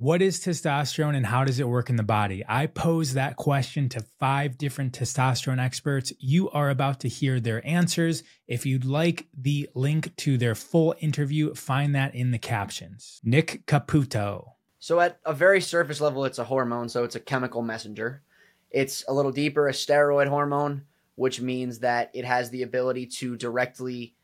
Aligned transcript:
What 0.00 0.22
is 0.22 0.40
testosterone 0.40 1.14
and 1.14 1.26
how 1.26 1.44
does 1.44 1.60
it 1.60 1.68
work 1.68 1.90
in 1.90 1.96
the 1.96 2.02
body? 2.02 2.42
I 2.48 2.68
posed 2.68 3.12
that 3.16 3.36
question 3.36 3.90
to 3.90 4.00
five 4.18 4.56
different 4.56 4.98
testosterone 4.98 5.62
experts. 5.62 6.10
You 6.18 6.48
are 6.52 6.70
about 6.70 7.00
to 7.00 7.08
hear 7.08 7.38
their 7.38 7.60
answers. 7.68 8.22
If 8.48 8.64
you'd 8.64 8.86
like 8.86 9.28
the 9.38 9.68
link 9.74 10.16
to 10.16 10.38
their 10.38 10.54
full 10.54 10.94
interview, 11.00 11.52
find 11.54 11.94
that 11.94 12.14
in 12.14 12.30
the 12.30 12.38
captions. 12.38 13.20
Nick 13.22 13.66
Caputo. 13.66 14.52
So, 14.78 15.00
at 15.00 15.20
a 15.26 15.34
very 15.34 15.60
surface 15.60 16.00
level, 16.00 16.24
it's 16.24 16.38
a 16.38 16.44
hormone, 16.44 16.88
so 16.88 17.04
it's 17.04 17.16
a 17.16 17.20
chemical 17.20 17.60
messenger. 17.60 18.22
It's 18.70 19.04
a 19.06 19.12
little 19.12 19.32
deeper, 19.32 19.68
a 19.68 19.72
steroid 19.72 20.28
hormone, 20.28 20.84
which 21.16 21.42
means 21.42 21.80
that 21.80 22.10
it 22.14 22.24
has 22.24 22.48
the 22.48 22.62
ability 22.62 23.04
to 23.18 23.36
directly 23.36 24.14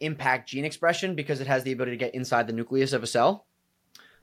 impact 0.00 0.48
gene 0.48 0.64
expression 0.64 1.14
because 1.14 1.42
it 1.42 1.48
has 1.48 1.64
the 1.64 1.72
ability 1.72 1.98
to 1.98 2.02
get 2.02 2.14
inside 2.14 2.46
the 2.46 2.54
nucleus 2.54 2.94
of 2.94 3.02
a 3.02 3.06
cell. 3.06 3.44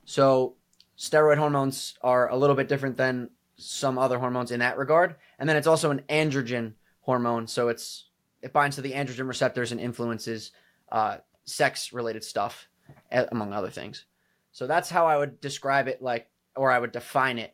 So, 0.06 0.56
steroid 0.98 1.38
hormones 1.38 1.96
are 2.02 2.30
a 2.30 2.38
little 2.38 2.56
bit 2.56 2.68
different 2.68 2.98
than 2.98 3.30
some 3.58 3.98
other 3.98 4.20
hormones 4.20 4.52
in 4.52 4.60
that 4.60 4.78
regard. 4.78 5.16
And 5.40 5.48
then 5.48 5.56
it's 5.56 5.68
also 5.68 5.92
an 5.92 6.04
androgen 6.10 6.74
hormone, 7.02 7.48
so 7.48 7.70
it's 7.70 8.10
it 8.42 8.54
binds 8.54 8.76
to 8.76 8.82
the 8.82 8.94
androgen 8.94 9.28
receptors 9.28 9.72
and 9.72 9.82
influences 9.82 10.52
uh, 10.92 11.18
sex 11.46 11.94
related 11.94 12.24
stuff, 12.24 12.68
among 13.12 13.54
other 13.54 13.70
things. 13.70 14.06
So 14.52 14.68
that's 14.68 14.90
how 14.90 15.08
I 15.08 15.18
would 15.18 15.42
describe 15.42 15.88
it, 15.88 16.02
like, 16.02 16.30
or 16.56 16.72
I 16.72 16.80
would 16.80 16.92
define 16.92 17.40
it. 17.40 17.54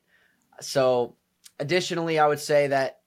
So, 0.59 1.15
additionally, 1.59 2.19
I 2.19 2.27
would 2.27 2.39
say 2.39 2.67
that. 2.67 2.99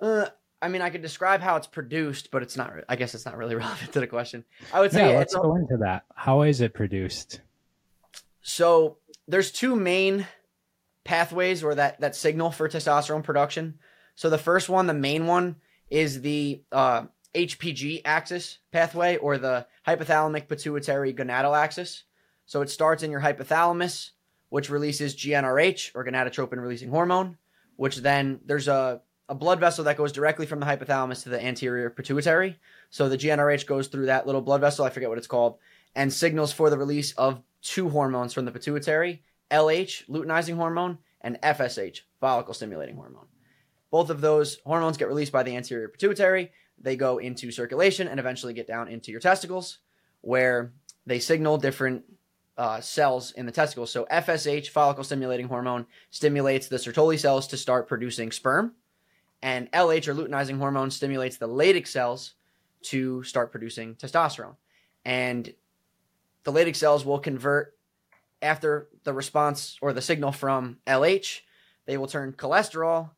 Uh, 0.00 0.26
I 0.60 0.68
mean, 0.68 0.82
I 0.82 0.90
could 0.90 1.02
describe 1.02 1.40
how 1.40 1.56
it's 1.56 1.66
produced, 1.66 2.30
but 2.30 2.42
it's 2.42 2.56
not. 2.56 2.72
I 2.88 2.96
guess 2.96 3.14
it's 3.14 3.24
not 3.24 3.36
really 3.36 3.54
relevant 3.54 3.92
to 3.92 4.00
the 4.00 4.06
question. 4.06 4.44
I 4.72 4.80
would 4.80 4.92
say. 4.92 5.10
Yeah, 5.12 5.18
let's 5.18 5.34
go 5.34 5.56
into 5.56 5.76
that. 5.78 6.04
How 6.14 6.42
is 6.42 6.60
it 6.60 6.74
produced? 6.74 7.40
So 8.42 8.98
there's 9.26 9.50
two 9.50 9.76
main 9.76 10.26
pathways 11.04 11.62
or 11.62 11.74
that 11.74 12.00
that 12.00 12.16
signal 12.16 12.50
for 12.50 12.68
testosterone 12.68 13.22
production. 13.22 13.78
So 14.14 14.30
the 14.30 14.38
first 14.38 14.68
one, 14.68 14.86
the 14.86 14.94
main 14.94 15.26
one, 15.26 15.56
is 15.90 16.20
the 16.20 16.62
uh, 16.72 17.04
HPG 17.34 18.02
axis 18.04 18.58
pathway 18.72 19.16
or 19.16 19.38
the 19.38 19.66
hypothalamic 19.86 20.48
pituitary 20.48 21.12
gonadal 21.12 21.56
axis. 21.56 22.04
So 22.46 22.62
it 22.62 22.70
starts 22.70 23.02
in 23.02 23.10
your 23.10 23.20
hypothalamus, 23.20 24.10
which 24.50 24.70
releases 24.70 25.16
GnRH 25.16 25.92
or 25.94 26.04
gonadotropin 26.04 26.60
releasing 26.60 26.90
hormone, 26.90 27.38
which 27.76 27.96
then 27.98 28.40
there's 28.44 28.68
a, 28.68 29.00
a 29.28 29.34
blood 29.34 29.58
vessel 29.58 29.84
that 29.84 29.96
goes 29.96 30.12
directly 30.12 30.46
from 30.46 30.60
the 30.60 30.66
hypothalamus 30.66 31.24
to 31.24 31.30
the 31.30 31.42
anterior 31.42 31.90
pituitary. 31.90 32.58
So 32.90 33.08
the 33.08 33.18
GnRH 33.18 33.66
goes 33.66 33.88
through 33.88 34.06
that 34.06 34.26
little 34.26 34.42
blood 34.42 34.60
vessel, 34.60 34.84
I 34.84 34.90
forget 34.90 35.08
what 35.08 35.18
it's 35.18 35.26
called, 35.26 35.58
and 35.94 36.12
signals 36.12 36.52
for 36.52 36.70
the 36.70 36.78
release 36.78 37.12
of 37.12 37.42
two 37.64 37.88
hormones 37.88 38.32
from 38.32 38.44
the 38.44 38.52
pituitary 38.52 39.22
LH, 39.50 40.08
luteinizing 40.08 40.56
hormone, 40.56 40.98
and 41.20 41.40
FSH, 41.42 42.00
follicle 42.20 42.54
stimulating 42.54 42.96
hormone. 42.96 43.26
Both 43.90 44.10
of 44.10 44.20
those 44.20 44.58
hormones 44.64 44.96
get 44.96 45.08
released 45.08 45.32
by 45.32 45.42
the 45.42 45.56
anterior 45.56 45.88
pituitary. 45.88 46.50
They 46.78 46.96
go 46.96 47.18
into 47.18 47.50
circulation 47.50 48.08
and 48.08 48.18
eventually 48.18 48.52
get 48.52 48.66
down 48.66 48.88
into 48.88 49.10
your 49.10 49.20
testicles, 49.20 49.78
where 50.20 50.72
they 51.06 51.18
signal 51.18 51.58
different 51.58 52.04
uh, 52.58 52.80
cells 52.80 53.32
in 53.32 53.46
the 53.46 53.52
testicles. 53.52 53.90
So, 53.92 54.06
FSH, 54.10 54.68
follicle 54.68 55.04
stimulating 55.04 55.48
hormone, 55.48 55.86
stimulates 56.10 56.68
the 56.68 56.76
Sertoli 56.76 57.18
cells 57.18 57.46
to 57.48 57.56
start 57.56 57.88
producing 57.88 58.32
sperm, 58.32 58.74
and 59.42 59.70
LH, 59.72 60.08
or 60.08 60.14
luteinizing 60.14 60.58
hormone, 60.58 60.90
stimulates 60.90 61.36
the 61.36 61.48
Leydig 61.48 61.86
cells 61.86 62.34
to 62.82 63.22
start 63.22 63.50
producing 63.52 63.94
testosterone. 63.94 64.56
And 65.04 65.52
the 66.44 66.52
Leydig 66.52 66.76
cells 66.76 67.04
will 67.04 67.18
convert 67.18 67.74
after 68.40 68.88
the 69.04 69.12
response 69.12 69.78
or 69.80 69.92
the 69.92 70.02
signal 70.02 70.30
from 70.30 70.78
LH, 70.86 71.40
they 71.86 71.96
will 71.96 72.06
turn 72.06 72.32
cholesterol 72.32 73.10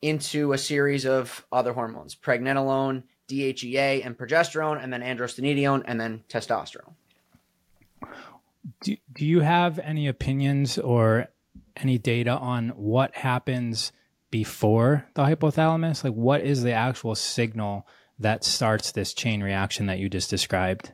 into 0.00 0.52
a 0.52 0.58
series 0.58 1.06
of 1.06 1.46
other 1.52 1.72
hormones 1.72 2.14
pregnenolone, 2.14 3.04
DHEA, 3.28 4.04
and 4.04 4.18
progesterone, 4.18 4.82
and 4.82 4.92
then 4.92 5.00
androstenedione, 5.00 5.82
and 5.86 6.00
then 6.00 6.24
testosterone. 6.28 6.92
Do, 8.82 8.96
do 9.12 9.24
you 9.24 9.40
have 9.40 9.78
any 9.78 10.08
opinions 10.08 10.78
or 10.78 11.28
any 11.76 11.98
data 11.98 12.32
on 12.32 12.70
what 12.70 13.14
happens 13.14 13.92
before 14.30 15.06
the 15.14 15.22
hypothalamus? 15.22 16.04
Like, 16.04 16.14
what 16.14 16.42
is 16.42 16.62
the 16.62 16.72
actual 16.72 17.14
signal 17.14 17.86
that 18.18 18.44
starts 18.44 18.92
this 18.92 19.14
chain 19.14 19.42
reaction 19.42 19.86
that 19.86 19.98
you 19.98 20.08
just 20.08 20.30
described? 20.30 20.92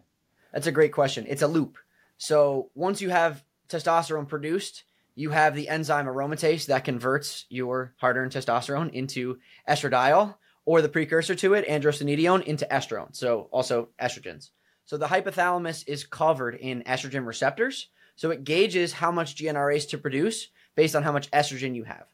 That's 0.53 0.67
a 0.67 0.73
great 0.73 0.93
question. 0.93 1.25
It's 1.29 1.43
a 1.43 1.49
loop. 1.49 1.79
So 2.19 2.71
once 2.75 3.01
you 3.01 3.11
have 3.11 3.45
testosterone 3.69 4.29
produced, 4.29 4.84
you 5.15 5.31
have 5.31 5.55
the 5.55 5.69
enzyme 5.69 6.06
aromatase 6.06 6.67
that 6.67 6.84
converts 6.84 7.47
your 7.49 7.95
hard 7.97 8.17
earned 8.17 8.33
testosterone 8.33 8.93
into 8.93 9.39
estradiol, 9.69 10.37
or 10.65 10.83
the 10.83 10.89
precursor 10.89 11.34
to 11.34 11.55
it, 11.55 11.67
androstenedione, 11.67 12.43
into 12.45 12.67
estrone. 12.71 13.17
So 13.17 13.49
also 13.51 13.89
estrogens. 14.01 14.51
So 14.84 14.97
the 14.97 15.06
hypothalamus 15.06 15.84
is 15.87 16.05
covered 16.05 16.56
in 16.56 16.83
estrogen 16.83 17.27
receptors. 17.27 17.89
So 18.17 18.31
it 18.31 18.45
gauges 18.45 18.93
how 18.93 19.11
much 19.11 19.37
GnRH 19.37 19.89
to 19.91 19.99
produce 19.99 20.49
based 20.75 20.95
on 20.95 21.03
how 21.03 21.12
much 21.12 21.31
estrogen 21.31 21.75
you 21.75 21.85
have. 21.85 22.06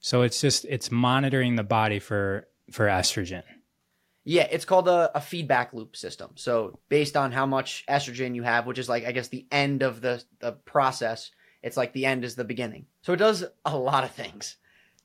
So 0.00 0.22
it's 0.22 0.40
just 0.40 0.64
it's 0.66 0.90
monitoring 0.90 1.56
the 1.56 1.64
body 1.64 1.98
for 1.98 2.46
for 2.70 2.86
estrogen. 2.86 3.42
Yeah, 4.28 4.48
it's 4.50 4.64
called 4.64 4.88
a, 4.88 5.16
a, 5.16 5.20
feedback 5.20 5.72
loop 5.72 5.94
system. 5.94 6.32
So 6.34 6.80
based 6.88 7.16
on 7.16 7.30
how 7.30 7.46
much 7.46 7.84
estrogen 7.88 8.34
you 8.34 8.42
have, 8.42 8.66
which 8.66 8.78
is 8.78 8.88
like 8.88 9.06
I 9.06 9.12
guess 9.12 9.28
the 9.28 9.46
end 9.52 9.84
of 9.84 10.00
the 10.00 10.22
the 10.40 10.52
process, 10.52 11.30
it's 11.62 11.76
like 11.76 11.92
the 11.92 12.06
end 12.06 12.24
is 12.24 12.34
the 12.34 12.44
beginning. 12.44 12.86
So 13.02 13.12
it 13.12 13.18
does 13.18 13.44
a 13.64 13.78
lot 13.78 14.02
of 14.02 14.10
things. 14.10 14.56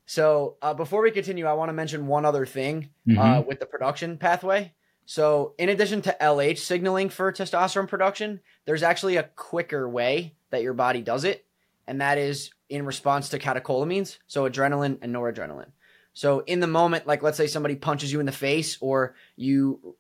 So 0.08 0.58
uh, 0.64 0.74
before 0.74 1.04
we 1.04 1.12
continue, 1.12 1.46
I 1.46 1.54
want 1.54 1.70
to 1.70 1.74
mention 1.74 2.08
one 2.08 2.26
other 2.26 2.48
thing 2.48 2.90
uh, 3.08 3.12
mm-hmm. 3.12 3.20
uh, 3.20 3.42
with 3.42 3.60
the 3.60 3.68
production 3.68 4.18
pathway. 4.18 4.74
So 5.06 5.54
in 5.60 5.70
addition 5.70 6.02
to 6.02 6.18
LH 6.20 6.58
signaling 6.58 7.10
for 7.10 7.32
testosterone 7.32 7.88
production, 7.88 8.40
there's 8.66 8.82
actually 8.82 9.18
a 9.18 9.30
quicker 9.36 9.88
way 9.88 10.34
that 10.50 10.64
your 10.64 10.74
body 10.74 11.02
does 11.02 11.26
it, 11.26 11.46
and 11.86 12.02
that 12.02 12.18
is 12.18 12.50
in 12.70 12.88
response 12.88 13.30
to 13.30 13.40
catecholamines, 13.40 14.18
so 14.26 14.50
adrenaline 14.50 14.98
and 15.04 15.14
noradrenaline. 15.14 15.72
So 16.14 16.40
in 16.42 16.60
the 16.60 16.68
moment, 16.68 17.08
like 17.08 17.24
let's 17.24 17.38
say 17.38 17.48
somebody 17.48 17.76
punches 17.76 18.12
you 18.12 18.20
in 18.20 18.26
the 18.26 18.32
face 18.32 18.78
or 18.82 19.16
you 19.36 19.96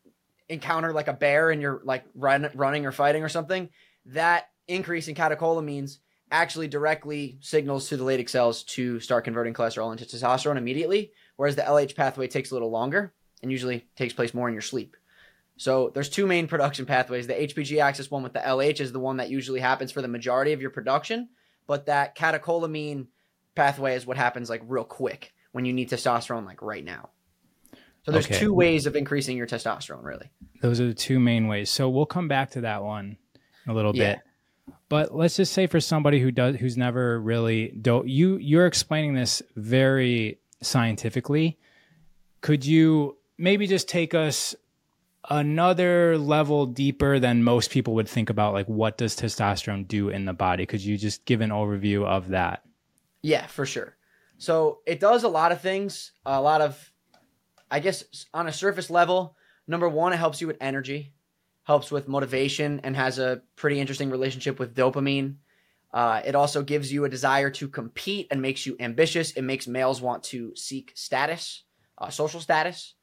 encounter 0.49 0.91
like 0.91 1.07
a 1.07 1.13
bear 1.13 1.51
and 1.51 1.61
you're 1.61 1.81
like 1.83 2.03
run, 2.15 2.49
running 2.53 2.85
or 2.85 2.91
fighting 2.91 3.23
or 3.23 3.29
something, 3.29 3.69
that 4.07 4.49
increase 4.67 5.07
in 5.07 5.15
catecholamines 5.15 5.99
actually 6.31 6.67
directly 6.67 7.37
signals 7.41 7.89
to 7.89 7.97
the 7.97 8.03
Leydig 8.03 8.29
cells 8.29 8.63
to 8.63 8.99
start 8.99 9.23
converting 9.23 9.53
cholesterol 9.53 9.91
into 9.91 10.05
testosterone 10.05 10.57
immediately, 10.57 11.11
whereas 11.35 11.55
the 11.55 11.61
LH 11.61 11.95
pathway 11.95 12.27
takes 12.27 12.51
a 12.51 12.55
little 12.55 12.71
longer 12.71 13.13
and 13.41 13.51
usually 13.51 13.85
takes 13.95 14.13
place 14.13 14.33
more 14.33 14.47
in 14.47 14.53
your 14.53 14.61
sleep. 14.61 14.95
So 15.57 15.91
there's 15.93 16.09
two 16.09 16.25
main 16.25 16.47
production 16.47 16.85
pathways. 16.85 17.27
The 17.27 17.33
HPG 17.33 17.81
axis 17.81 18.09
one 18.09 18.23
with 18.23 18.33
the 18.33 18.39
LH 18.39 18.79
is 18.79 18.91
the 18.91 18.99
one 18.99 19.17
that 19.17 19.29
usually 19.29 19.59
happens 19.59 19.91
for 19.91 20.01
the 20.01 20.07
majority 20.07 20.53
of 20.53 20.61
your 20.61 20.71
production, 20.71 21.29
but 21.67 21.85
that 21.85 22.17
catecholamine 22.17 23.07
pathway 23.55 23.95
is 23.95 24.05
what 24.05 24.17
happens 24.17 24.49
like 24.49 24.61
real 24.65 24.83
quick 24.83 25.33
when 25.51 25.65
you 25.65 25.73
need 25.73 25.89
testosterone 25.89 26.45
like 26.45 26.61
right 26.61 26.83
now. 26.83 27.09
So 28.03 28.11
there's 28.11 28.25
okay. 28.25 28.39
two 28.39 28.53
ways 28.53 28.85
of 28.87 28.95
increasing 28.95 29.37
your 29.37 29.45
testosterone, 29.45 30.03
really. 30.03 30.31
Those 30.61 30.81
are 30.81 30.87
the 30.87 30.93
two 30.93 31.19
main 31.19 31.47
ways. 31.47 31.69
So 31.69 31.89
we'll 31.89 32.07
come 32.07 32.27
back 32.27 32.51
to 32.51 32.61
that 32.61 32.83
one 32.83 33.17
a 33.67 33.73
little 33.73 33.95
yeah. 33.95 34.13
bit. 34.13 34.21
But 34.89 35.15
let's 35.15 35.37
just 35.37 35.53
say 35.53 35.67
for 35.67 35.79
somebody 35.79 36.19
who 36.19 36.31
does 36.31 36.55
who's 36.57 36.77
never 36.77 37.19
really 37.19 37.69
do 37.69 38.03
you 38.05 38.37
you're 38.37 38.65
explaining 38.65 39.13
this 39.13 39.41
very 39.55 40.39
scientifically. 40.61 41.57
Could 42.41 42.65
you 42.65 43.17
maybe 43.37 43.67
just 43.67 43.87
take 43.87 44.13
us 44.13 44.55
another 45.29 46.17
level 46.17 46.65
deeper 46.65 47.19
than 47.19 47.43
most 47.43 47.71
people 47.71 47.93
would 47.95 48.07
think 48.07 48.29
about 48.29 48.53
like 48.53 48.67
what 48.67 48.97
does 48.97 49.15
testosterone 49.15 49.87
do 49.87 50.09
in 50.09 50.25
the 50.25 50.33
body? 50.33 50.65
Could 50.65 50.81
you 50.81 50.97
just 50.97 51.25
give 51.25 51.41
an 51.41 51.51
overview 51.51 52.05
of 52.05 52.29
that? 52.29 52.63
Yeah, 53.21 53.45
for 53.47 53.65
sure. 53.65 53.95
So 54.41 54.79
it 54.87 54.99
does 54.99 55.23
a 55.23 55.27
lot 55.27 55.51
of 55.51 55.61
things. 55.61 56.13
A 56.25 56.41
lot 56.41 56.61
of, 56.61 56.91
I 57.69 57.79
guess, 57.79 58.25
on 58.33 58.47
a 58.47 58.51
surface 58.51 58.89
level. 58.89 59.35
Number 59.67 59.87
one, 59.87 60.13
it 60.13 60.17
helps 60.17 60.41
you 60.41 60.47
with 60.47 60.57
energy, 60.59 61.13
helps 61.63 61.91
with 61.91 62.07
motivation, 62.07 62.81
and 62.83 62.95
has 62.95 63.19
a 63.19 63.43
pretty 63.55 63.79
interesting 63.79 64.09
relationship 64.09 64.57
with 64.57 64.73
dopamine. 64.73 65.35
Uh, 65.93 66.23
it 66.25 66.33
also 66.33 66.63
gives 66.63 66.91
you 66.91 67.05
a 67.05 67.09
desire 67.09 67.51
to 67.51 67.67
compete 67.67 68.29
and 68.31 68.41
makes 68.41 68.65
you 68.65 68.75
ambitious. 68.79 69.31
It 69.33 69.43
makes 69.43 69.67
males 69.67 70.01
want 70.01 70.23
to 70.23 70.55
seek 70.55 70.91
status, 70.95 71.63
uh, 71.99 72.09
social 72.09 72.39
status. 72.39 72.95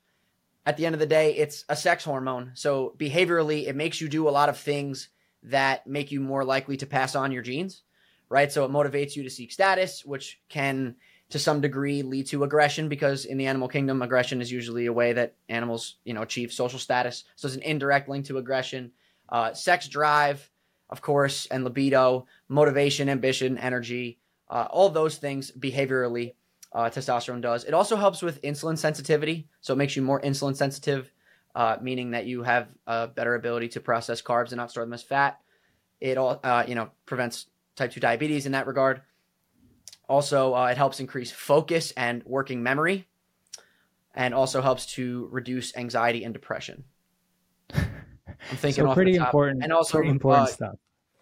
At 0.66 0.76
the 0.76 0.86
end 0.86 0.96
of 0.96 0.98
the 0.98 1.06
day, 1.06 1.36
it's 1.36 1.64
a 1.68 1.76
sex 1.76 2.02
hormone. 2.02 2.50
So 2.54 2.96
behaviorally, 2.98 3.68
it 3.68 3.76
makes 3.76 4.00
you 4.00 4.08
do 4.08 4.28
a 4.28 4.30
lot 4.30 4.48
of 4.48 4.58
things 4.58 5.10
that 5.44 5.86
make 5.86 6.10
you 6.10 6.20
more 6.20 6.44
likely 6.44 6.76
to 6.78 6.86
pass 6.86 7.14
on 7.14 7.30
your 7.30 7.44
genes, 7.44 7.84
right? 8.28 8.50
So 8.50 8.64
it 8.64 8.72
motivates 8.72 9.14
you 9.14 9.22
to 9.22 9.30
seek 9.30 9.52
status, 9.52 10.04
which 10.04 10.40
can 10.48 10.96
to 11.30 11.38
some 11.38 11.60
degree 11.60 12.02
lead 12.02 12.26
to 12.26 12.44
aggression 12.44 12.88
because 12.88 13.24
in 13.24 13.36
the 13.36 13.46
animal 13.46 13.68
kingdom 13.68 14.02
aggression 14.02 14.40
is 14.40 14.50
usually 14.50 14.86
a 14.86 14.92
way 14.92 15.12
that 15.12 15.34
animals 15.48 15.96
you 16.04 16.14
know 16.14 16.22
achieve 16.22 16.52
social 16.52 16.78
status 16.78 17.24
so 17.36 17.46
it's 17.46 17.56
an 17.56 17.62
indirect 17.62 18.08
link 18.08 18.24
to 18.24 18.38
aggression 18.38 18.90
uh, 19.28 19.52
sex 19.52 19.88
drive 19.88 20.50
of 20.90 21.02
course, 21.02 21.46
and 21.46 21.64
libido, 21.64 22.26
motivation, 22.48 23.08
ambition, 23.08 23.58
energy, 23.58 24.18
uh, 24.48 24.66
all 24.70 24.88
those 24.88 25.16
things 25.16 25.50
behaviorally. 25.52 26.34
Uh, 26.70 26.90
testosterone 26.90 27.40
does. 27.40 27.64
It 27.64 27.72
also 27.72 27.96
helps 27.96 28.20
with 28.20 28.42
insulin 28.42 28.76
sensitivity, 28.76 29.48
so 29.62 29.72
it 29.72 29.76
makes 29.76 29.96
you 29.96 30.02
more 30.02 30.20
insulin 30.20 30.54
sensitive, 30.54 31.10
uh, 31.54 31.78
meaning 31.80 32.10
that 32.10 32.26
you 32.26 32.42
have 32.42 32.68
a 32.86 33.08
better 33.08 33.36
ability 33.36 33.68
to 33.68 33.80
process 33.80 34.20
carbs 34.20 34.48
and 34.48 34.58
not 34.58 34.70
store 34.70 34.84
them 34.84 34.92
as 34.92 35.02
fat. 35.02 35.40
It 35.98 36.18
all, 36.18 36.40
uh, 36.44 36.64
you 36.68 36.74
know, 36.74 36.90
prevents 37.06 37.46
type 37.74 37.90
two 37.92 38.00
diabetes 38.00 38.44
in 38.44 38.52
that 38.52 38.66
regard. 38.66 39.00
Also, 40.08 40.54
uh, 40.54 40.66
it 40.66 40.76
helps 40.76 41.00
increase 41.00 41.30
focus 41.30 41.92
and 41.96 42.22
working 42.24 42.62
memory, 42.62 43.06
and 44.14 44.34
also 44.34 44.62
helps 44.62 44.86
to 44.94 45.28
reduce 45.30 45.76
anxiety 45.76 46.24
and 46.24 46.32
depression. 46.32 46.84
I'm 47.74 48.56
thinking 48.56 48.86
so 48.86 48.94
pretty 48.94 49.16
important 49.16 49.62
and 49.62 49.72
also 49.72 50.00
important 50.00 50.48
uh, 50.48 50.52
stuff. 50.52 50.74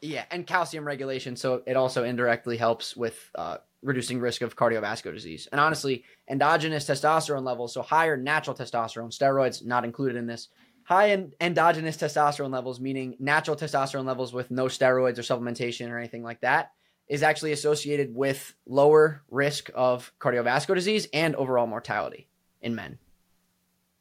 Yeah, 0.02 0.24
and 0.30 0.46
calcium 0.46 0.84
regulation. 0.86 1.36
So 1.36 1.62
it 1.66 1.76
also 1.76 2.04
indirectly 2.04 2.56
helps 2.56 2.96
with 2.96 3.30
uh, 3.34 3.58
reducing 3.82 4.20
risk 4.20 4.42
of 4.42 4.56
cardiovascular 4.56 5.14
disease. 5.14 5.48
And 5.50 5.60
honestly, 5.60 6.04
endogenous 6.28 6.86
testosterone 6.86 7.44
levels, 7.44 7.72
so 7.72 7.82
higher 7.82 8.16
natural 8.16 8.54
testosterone, 8.56 9.16
steroids 9.16 9.64
not 9.64 9.84
included 9.84 10.16
in 10.16 10.26
this, 10.26 10.48
high 10.84 11.28
endogenous 11.40 11.96
testosterone 11.96 12.52
levels, 12.52 12.80
meaning 12.80 13.16
natural 13.18 13.56
testosterone 13.56 14.04
levels 14.04 14.32
with 14.32 14.50
no 14.50 14.66
steroids 14.66 15.18
or 15.18 15.22
supplementation 15.22 15.90
or 15.90 15.98
anything 15.98 16.22
like 16.22 16.40
that, 16.42 16.72
is 17.08 17.22
actually 17.22 17.52
associated 17.52 18.14
with 18.14 18.54
lower 18.66 19.22
risk 19.30 19.70
of 19.74 20.12
cardiovascular 20.20 20.74
disease 20.74 21.08
and 21.12 21.34
overall 21.36 21.66
mortality 21.66 22.28
in 22.60 22.74
men. 22.74 22.98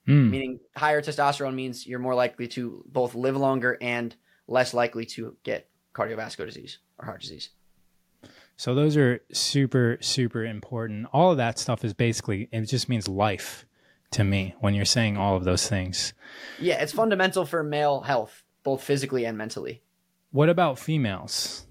Mm. 0.07 0.29
Meaning 0.29 0.59
higher 0.75 1.01
testosterone 1.01 1.55
means 1.55 1.87
you're 1.87 1.99
more 1.99 2.15
likely 2.15 2.47
to 2.49 2.83
both 2.87 3.15
live 3.15 3.35
longer 3.35 3.77
and 3.81 4.15
less 4.47 4.73
likely 4.73 5.05
to 5.05 5.35
get 5.43 5.69
cardiovascular 5.93 6.45
disease 6.45 6.79
or 6.99 7.05
heart 7.05 7.21
disease. 7.21 7.49
So 8.57 8.73
those 8.73 8.95
are 8.95 9.21
super 9.31 9.97
super 10.01 10.45
important. 10.45 11.07
All 11.11 11.31
of 11.31 11.37
that 11.37 11.59
stuff 11.59 11.83
is 11.83 11.93
basically 11.93 12.47
it 12.51 12.61
just 12.61 12.87
means 12.87 13.07
life 13.07 13.65
to 14.11 14.23
me 14.23 14.55
when 14.59 14.73
you're 14.73 14.85
saying 14.85 15.17
all 15.17 15.35
of 15.35 15.43
those 15.43 15.67
things. 15.67 16.13
Yeah, 16.59 16.81
it's 16.81 16.93
fundamental 16.93 17.45
for 17.45 17.63
male 17.63 18.01
health, 18.01 18.43
both 18.63 18.81
physically 18.81 19.25
and 19.25 19.37
mentally. 19.37 19.81
What 20.31 20.49
about 20.49 20.79
females? 20.79 21.65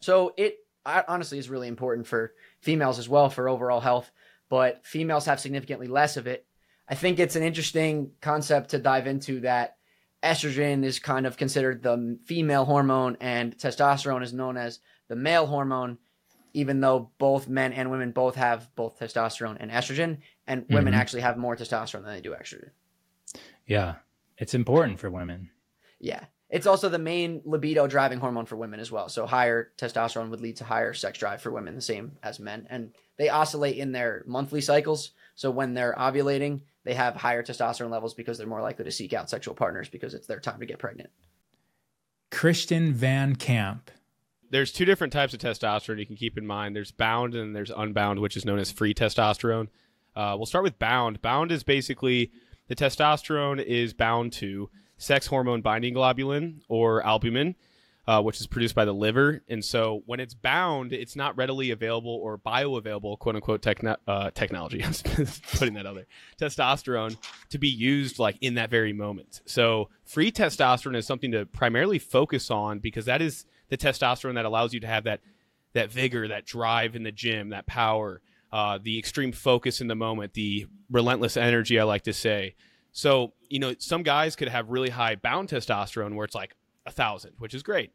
So 0.00 0.34
it 0.36 0.58
honestly 0.84 1.38
is 1.38 1.50
really 1.50 1.68
important 1.68 2.06
for 2.06 2.32
females 2.60 2.98
as 2.98 3.08
well 3.08 3.28
for 3.28 3.48
overall 3.48 3.80
health, 3.80 4.10
but 4.48 4.84
females 4.84 5.26
have 5.26 5.40
significantly 5.40 5.88
less 5.88 6.16
of 6.16 6.26
it. 6.26 6.46
I 6.88 6.94
think 6.94 7.18
it's 7.18 7.36
an 7.36 7.42
interesting 7.42 8.12
concept 8.20 8.70
to 8.70 8.78
dive 8.78 9.06
into 9.06 9.40
that 9.40 9.76
estrogen 10.22 10.84
is 10.84 10.98
kind 10.98 11.26
of 11.26 11.36
considered 11.36 11.82
the 11.82 12.18
female 12.24 12.64
hormone 12.64 13.16
and 13.20 13.56
testosterone 13.56 14.22
is 14.22 14.32
known 14.32 14.56
as 14.56 14.80
the 15.08 15.16
male 15.16 15.46
hormone 15.46 15.98
even 16.54 16.80
though 16.80 17.10
both 17.18 17.48
men 17.48 17.74
and 17.74 17.90
women 17.90 18.12
both 18.12 18.34
have 18.34 18.74
both 18.76 18.98
testosterone 18.98 19.58
and 19.60 19.70
estrogen 19.70 20.18
and 20.46 20.62
mm-hmm. 20.62 20.74
women 20.74 20.94
actually 20.94 21.20
have 21.20 21.36
more 21.36 21.54
testosterone 21.54 22.02
than 22.02 22.14
they 22.14 22.20
do 22.22 22.32
estrogen. 22.32 22.70
Yeah. 23.66 23.96
It's 24.38 24.54
important 24.54 24.98
for 24.98 25.10
women. 25.10 25.50
Yeah 26.00 26.24
it's 26.48 26.66
also 26.66 26.88
the 26.88 26.98
main 26.98 27.42
libido 27.44 27.86
driving 27.86 28.20
hormone 28.20 28.46
for 28.46 28.56
women 28.56 28.80
as 28.80 28.92
well 28.92 29.08
so 29.08 29.26
higher 29.26 29.70
testosterone 29.78 30.30
would 30.30 30.40
lead 30.40 30.56
to 30.56 30.64
higher 30.64 30.92
sex 30.92 31.18
drive 31.18 31.40
for 31.40 31.50
women 31.50 31.74
the 31.74 31.80
same 31.80 32.16
as 32.22 32.38
men 32.38 32.66
and 32.70 32.92
they 33.16 33.28
oscillate 33.28 33.76
in 33.76 33.92
their 33.92 34.22
monthly 34.26 34.60
cycles 34.60 35.12
so 35.34 35.50
when 35.50 35.74
they're 35.74 35.94
ovulating 35.98 36.60
they 36.86 36.94
have 36.94 37.16
higher 37.16 37.42
testosterone 37.42 37.90
levels 37.90 38.14
because 38.14 38.38
they're 38.38 38.46
more 38.46 38.62
likely 38.62 38.84
to 38.84 38.92
seek 38.92 39.12
out 39.12 39.28
sexual 39.28 39.56
partners 39.56 39.88
because 39.88 40.14
it's 40.14 40.28
their 40.28 40.38
time 40.38 40.60
to 40.60 40.66
get 40.66 40.78
pregnant. 40.78 41.10
Christian 42.30 42.94
Van 42.94 43.34
Camp. 43.34 43.90
There's 44.50 44.70
two 44.70 44.84
different 44.84 45.12
types 45.12 45.34
of 45.34 45.40
testosterone 45.40 45.98
you 45.98 46.06
can 46.06 46.14
keep 46.14 46.38
in 46.38 46.46
mind. 46.46 46.76
There's 46.76 46.92
bound 46.92 47.34
and 47.34 47.56
there's 47.56 47.72
unbound, 47.76 48.20
which 48.20 48.36
is 48.36 48.44
known 48.44 48.60
as 48.60 48.70
free 48.70 48.94
testosterone. 48.94 49.66
Uh, 50.14 50.34
we'll 50.36 50.46
start 50.46 50.62
with 50.62 50.78
bound. 50.78 51.20
Bound 51.20 51.50
is 51.50 51.64
basically 51.64 52.30
the 52.68 52.76
testosterone 52.76 53.60
is 53.60 53.92
bound 53.92 54.32
to 54.34 54.70
sex 54.98 55.26
hormone 55.26 55.60
binding 55.60 55.94
globulin 55.94 56.60
or 56.68 57.04
albumin, 57.04 57.54
uh, 58.06 58.22
which 58.22 58.40
is 58.40 58.46
produced 58.46 58.74
by 58.74 58.84
the 58.84 58.94
liver. 58.94 59.42
And 59.48 59.64
so 59.64 60.02
when 60.06 60.20
it's 60.20 60.34
bound, 60.34 60.92
it's 60.92 61.16
not 61.16 61.36
readily 61.36 61.70
available 61.70 62.14
or 62.22 62.38
bioavailable, 62.38 63.18
quote 63.18 63.34
unquote, 63.34 63.62
techno- 63.62 63.96
uh, 64.06 64.30
technology. 64.30 64.82
I'm 64.84 64.94
putting 65.52 65.74
that 65.74 65.86
out 65.86 65.96
there. 65.96 66.06
Testosterone 66.40 67.16
to 67.50 67.58
be 67.58 67.68
used 67.68 68.18
like 68.18 68.36
in 68.40 68.54
that 68.54 68.70
very 68.70 68.92
moment. 68.92 69.40
So 69.46 69.88
free 70.04 70.30
testosterone 70.30 70.96
is 70.96 71.06
something 71.06 71.32
to 71.32 71.46
primarily 71.46 71.98
focus 71.98 72.50
on 72.50 72.78
because 72.78 73.06
that 73.06 73.20
is 73.20 73.44
the 73.68 73.76
testosterone 73.76 74.34
that 74.34 74.44
allows 74.44 74.72
you 74.72 74.80
to 74.80 74.86
have 74.86 75.04
that 75.04 75.20
that 75.72 75.90
vigor, 75.90 76.28
that 76.28 76.46
drive 76.46 76.96
in 76.96 77.02
the 77.02 77.12
gym, 77.12 77.50
that 77.50 77.66
power, 77.66 78.22
uh, 78.50 78.78
the 78.82 78.98
extreme 78.98 79.30
focus 79.30 79.82
in 79.82 79.88
the 79.88 79.94
moment, 79.94 80.32
the 80.32 80.66
relentless 80.90 81.36
energy. 81.36 81.78
I 81.78 81.84
like 81.84 82.04
to 82.04 82.12
say. 82.12 82.54
So 82.96 83.34
you 83.50 83.58
know, 83.58 83.74
some 83.78 84.02
guys 84.02 84.36
could 84.36 84.48
have 84.48 84.70
really 84.70 84.88
high 84.88 85.16
bound 85.16 85.50
testosterone 85.50 86.14
where 86.14 86.24
it's 86.24 86.34
like 86.34 86.56
a 86.86 86.90
thousand, 86.90 87.32
which 87.38 87.54
is 87.54 87.62
great. 87.62 87.92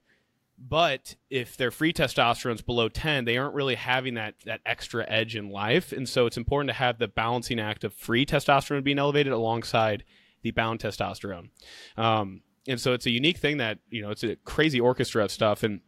But 0.60 1.16
if 1.32 1.58
their 1.58 1.72
free 1.72 1.92
testosterone's 1.92 2.62
below 2.62 2.88
10, 2.88 3.26
they 3.26 3.36
aren't 3.36 3.56
really 3.56 3.74
having 3.74 4.14
that 4.14 4.36
that 4.46 4.62
extra 4.64 5.10
edge 5.10 5.36
in 5.36 5.50
life. 5.50 5.92
And 5.92 6.08
so 6.08 6.28
it's 6.28 6.38
important 6.38 6.70
to 6.70 6.76
have 6.76 7.00
the 7.00 7.08
balancing 7.08 7.60
act 7.60 7.84
of 7.84 7.96
free 7.96 8.28
testosterone 8.28 8.84
being 8.84 9.00
elevated 9.00 9.34
alongside 9.34 10.04
the 10.44 10.52
bound 10.52 10.80
testosterone. 10.80 11.50
Um, 11.98 12.42
and 12.68 12.80
so 12.80 12.94
it's 12.94 13.08
a 13.08 13.12
unique 13.12 13.38
thing 13.38 13.58
that, 13.58 13.80
you 13.90 14.04
know, 14.04 14.12
it's 14.12 14.24
a 14.24 14.36
crazy 14.38 14.80
orchestra 14.80 15.24
of 15.24 15.32
stuff. 15.32 15.64
And 15.64 15.82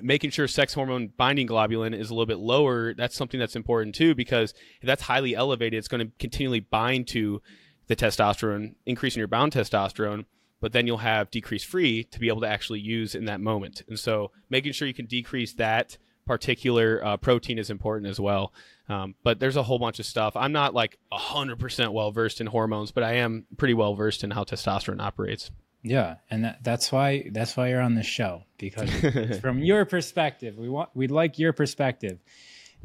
making 0.00 0.30
sure 0.30 0.46
sex 0.46 0.72
hormone 0.72 1.08
binding 1.16 1.48
globulin 1.48 1.98
is 1.98 2.10
a 2.10 2.14
little 2.14 2.26
bit 2.26 2.38
lower, 2.38 2.94
that's 2.94 3.16
something 3.16 3.40
that's 3.40 3.56
important 3.56 3.96
too, 3.96 4.14
because 4.14 4.54
if 4.80 4.86
that's 4.86 5.02
highly 5.02 5.34
elevated, 5.34 5.78
it's 5.78 5.88
going 5.88 6.06
to 6.06 6.12
continually 6.20 6.60
bind 6.60 7.08
to 7.08 7.42
the 7.86 7.96
testosterone, 7.96 8.74
increasing 8.84 9.20
your 9.20 9.28
bound 9.28 9.52
testosterone 9.52 10.24
but 10.60 10.72
then 10.72 10.86
you'll 10.86 10.98
have 10.98 11.30
decrease 11.30 11.62
free 11.62 12.04
to 12.04 12.18
be 12.18 12.28
able 12.28 12.40
to 12.40 12.48
actually 12.48 12.80
use 12.80 13.14
in 13.14 13.26
that 13.26 13.40
moment. 13.40 13.82
And 13.88 13.98
so 13.98 14.30
making 14.48 14.72
sure 14.72 14.88
you 14.88 14.94
can 14.94 15.06
decrease 15.06 15.52
that 15.54 15.98
particular 16.26 17.04
uh, 17.04 17.16
protein 17.16 17.58
is 17.58 17.70
important 17.70 18.10
as 18.10 18.18
well. 18.18 18.52
Um, 18.88 19.14
but 19.22 19.38
there's 19.38 19.56
a 19.56 19.62
whole 19.62 19.78
bunch 19.78 19.98
of 20.00 20.06
stuff. 20.06 20.34
I'm 20.36 20.52
not 20.52 20.74
like 20.74 20.98
100% 21.12 21.92
well 21.92 22.10
versed 22.10 22.40
in 22.40 22.48
hormones, 22.48 22.90
but 22.90 23.04
I 23.04 23.14
am 23.14 23.46
pretty 23.56 23.74
well 23.74 23.94
versed 23.94 24.24
in 24.24 24.30
how 24.32 24.44
testosterone 24.44 25.00
operates. 25.00 25.50
Yeah, 25.82 26.16
and 26.30 26.44
that, 26.44 26.64
that's 26.64 26.90
why 26.90 27.28
that's 27.30 27.56
why 27.56 27.68
you're 27.68 27.80
on 27.80 27.94
this 27.94 28.06
show 28.06 28.42
because 28.58 28.90
from 29.40 29.60
your 29.60 29.84
perspective, 29.84 30.56
we 30.58 30.68
want 30.68 30.90
we'd 30.94 31.12
like 31.12 31.38
your 31.38 31.52
perspective. 31.52 32.18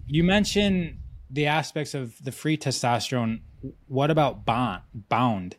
You 0.06 0.24
mentioned 0.24 1.00
the 1.32 1.48
aspects 1.48 1.96
of 1.96 2.24
the 2.24 2.32
free 2.32 2.58
testosterone. 2.58 3.42
What 3.88 4.12
about 4.12 4.46
bond, 4.46 4.84
bound? 4.94 5.56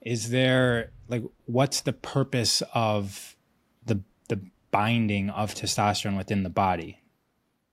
Is 0.00 0.30
there 0.30 0.90
like 1.08 1.22
what's 1.46 1.80
the 1.80 1.92
purpose 1.92 2.62
of 2.74 3.36
the 3.84 4.00
the 4.28 4.40
binding 4.70 5.30
of 5.30 5.54
testosterone 5.54 6.16
within 6.16 6.42
the 6.42 6.50
body? 6.50 7.00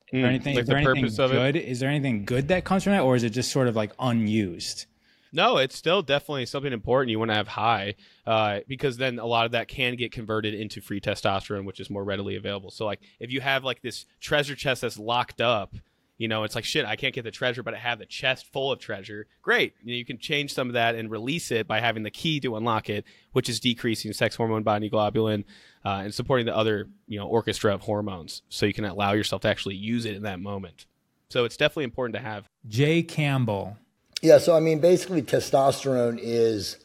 Is 0.07 0.11
there 0.11 0.21
hmm, 0.21 0.25
anything, 0.25 0.55
like 0.55 0.61
is 0.63 0.67
there 0.67 0.83
the 0.83 0.89
anything 0.89 1.27
good? 1.29 1.55
Is 1.55 1.79
there 1.79 1.89
anything 1.89 2.25
good 2.25 2.49
that 2.49 2.65
comes 2.65 2.83
from 2.83 2.93
that, 2.93 3.01
or 3.01 3.15
is 3.15 3.23
it 3.23 3.29
just 3.29 3.51
sort 3.51 3.67
of 3.67 3.75
like 3.75 3.91
unused? 3.99 4.85
No, 5.33 5.57
it's 5.57 5.77
still 5.77 6.01
definitely 6.01 6.45
something 6.45 6.73
important 6.73 7.09
you 7.09 7.17
want 7.17 7.31
to 7.31 7.35
have 7.35 7.47
high 7.47 7.95
uh, 8.27 8.59
because 8.67 8.97
then 8.97 9.17
a 9.17 9.25
lot 9.25 9.45
of 9.45 9.53
that 9.53 9.69
can 9.69 9.95
get 9.95 10.11
converted 10.11 10.53
into 10.53 10.81
free 10.81 10.99
testosterone, 10.99 11.63
which 11.63 11.79
is 11.79 11.89
more 11.89 12.03
readily 12.03 12.35
available. 12.35 12.69
So, 12.69 12.85
like, 12.85 12.99
if 13.19 13.31
you 13.31 13.39
have 13.39 13.63
like 13.63 13.81
this 13.81 14.05
treasure 14.19 14.55
chest 14.55 14.81
that's 14.81 14.99
locked 14.99 15.39
up, 15.39 15.73
you 16.21 16.27
know, 16.27 16.43
it's 16.43 16.53
like 16.53 16.65
shit. 16.65 16.85
I 16.85 16.95
can't 16.97 17.15
get 17.15 17.23
the 17.23 17.31
treasure, 17.31 17.63
but 17.63 17.73
I 17.73 17.79
have 17.79 17.97
the 17.97 18.05
chest 18.05 18.53
full 18.53 18.71
of 18.71 18.77
treasure. 18.77 19.25
Great. 19.41 19.73
You, 19.81 19.91
know, 19.91 19.97
you 19.97 20.05
can 20.05 20.19
change 20.19 20.53
some 20.53 20.67
of 20.67 20.73
that 20.73 20.93
and 20.93 21.09
release 21.09 21.49
it 21.49 21.67
by 21.67 21.79
having 21.79 22.03
the 22.03 22.11
key 22.11 22.39
to 22.41 22.57
unlock 22.57 22.91
it, 22.91 23.05
which 23.31 23.49
is 23.49 23.59
decreasing 23.59 24.13
sex 24.13 24.35
hormone 24.35 24.61
binding 24.61 24.91
globulin 24.91 25.45
uh, 25.83 26.01
and 26.03 26.13
supporting 26.13 26.45
the 26.45 26.55
other 26.55 26.87
you 27.07 27.17
know 27.17 27.25
orchestra 27.25 27.73
of 27.73 27.81
hormones, 27.81 28.43
so 28.49 28.67
you 28.67 28.73
can 28.73 28.85
allow 28.85 29.13
yourself 29.13 29.41
to 29.41 29.47
actually 29.47 29.73
use 29.73 30.05
it 30.05 30.15
in 30.15 30.21
that 30.21 30.39
moment. 30.39 30.85
So 31.29 31.43
it's 31.43 31.57
definitely 31.57 31.85
important 31.85 32.15
to 32.17 32.21
have. 32.21 32.47
Jay 32.67 33.01
Campbell. 33.01 33.77
Yeah. 34.21 34.37
So 34.37 34.55
I 34.55 34.59
mean, 34.59 34.79
basically, 34.79 35.23
testosterone 35.23 36.19
is. 36.21 36.77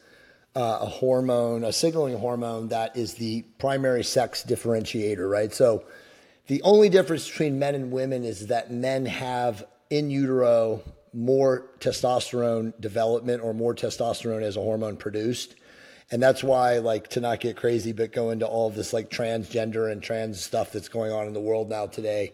Uh, 0.55 0.79
a 0.81 0.85
hormone, 0.87 1.63
a 1.63 1.71
signaling 1.71 2.17
hormone 2.17 2.69
that 2.69 2.97
is 2.97 3.13
the 3.13 3.43
primary 3.59 4.03
sex 4.03 4.43
differentiator, 4.43 5.29
right? 5.29 5.53
So, 5.53 5.83
the 6.47 6.61
only 6.63 6.89
difference 6.89 7.27
between 7.27 7.59
men 7.59 7.75
and 7.75 7.91
women 7.91 8.23
is 8.23 8.47
that 8.47 8.71
men 8.71 9.05
have 9.05 9.65
in 9.89 10.09
utero 10.09 10.81
more 11.13 11.69
testosterone 11.79 12.79
development 12.79 13.43
or 13.43 13.53
more 13.53 13.73
testosterone 13.73 14.43
as 14.43 14.55
a 14.55 14.61
hormone 14.61 14.97
produced. 14.97 15.55
And 16.09 16.23
that's 16.23 16.43
why, 16.43 16.77
like, 16.77 17.09
to 17.09 17.19
not 17.19 17.41
get 17.41 17.57
crazy, 17.57 17.91
but 17.91 18.13
go 18.13 18.29
into 18.29 18.45
all 18.45 18.69
this 18.69 18.93
like 18.93 19.09
transgender 19.09 19.91
and 19.91 20.01
trans 20.01 20.41
stuff 20.41 20.71
that's 20.71 20.87
going 20.87 21.11
on 21.11 21.27
in 21.27 21.33
the 21.33 21.41
world 21.41 21.69
now 21.69 21.87
today. 21.87 22.33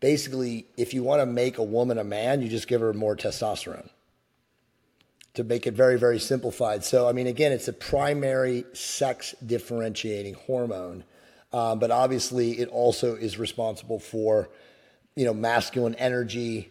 Basically, 0.00 0.66
if 0.78 0.94
you 0.94 1.02
want 1.02 1.20
to 1.20 1.26
make 1.26 1.58
a 1.58 1.62
woman 1.62 1.98
a 1.98 2.04
man, 2.04 2.40
you 2.40 2.48
just 2.48 2.66
give 2.66 2.80
her 2.80 2.94
more 2.94 3.14
testosterone 3.14 3.90
to 5.34 5.44
make 5.44 5.66
it 5.66 5.74
very, 5.74 5.98
very 5.98 6.18
simplified. 6.18 6.82
So, 6.82 7.06
I 7.08 7.12
mean, 7.12 7.26
again, 7.26 7.52
it's 7.52 7.68
a 7.68 7.74
primary 7.74 8.64
sex 8.72 9.34
differentiating 9.44 10.34
hormone. 10.34 11.04
Um, 11.52 11.78
but 11.78 11.90
obviously, 11.90 12.52
it 12.52 12.68
also 12.68 13.16
is 13.16 13.38
responsible 13.38 13.98
for, 13.98 14.50
you 15.16 15.24
know, 15.24 15.34
masculine 15.34 15.96
energy, 15.96 16.70